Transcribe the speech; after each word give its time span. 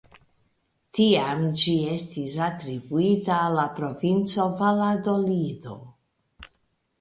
Tiam 0.99 1.43
ĝi 1.63 1.73
estis 1.95 2.33
atribuita 2.45 3.37
al 3.43 3.59
la 3.59 3.67
provinco 3.81 4.49
Valadolido. 4.63 5.77